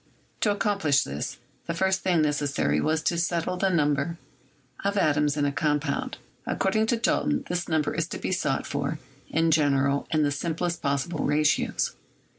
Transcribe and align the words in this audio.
To 0.39 0.49
accomplish 0.49 1.03
this 1.03 1.37
the 1.67 1.75
first 1.75 2.01
thing 2.01 2.23
necessary 2.23 2.81
was 2.81 3.03
to 3.03 3.19
set 3.19 3.43
tle 3.43 3.55
the 3.57 3.69
number 3.69 4.17
of 4.83 4.97
atoms 4.97 5.37
in 5.37 5.45
a 5.45 5.51
compound. 5.51 6.17
According 6.47 6.87
to 6.87 6.97
Dalton, 6.97 7.43
this 7.49 7.69
number 7.69 7.93
is 7.93 8.07
to 8.07 8.17
be 8.17 8.31
sought 8.31 8.65
for, 8.65 8.97
in 9.29 9.51
general, 9.51 10.07
in 10.09 10.23
the 10.23 10.31
simplest 10.31 10.81
possible 10.81 11.23
ratios. 11.23 11.93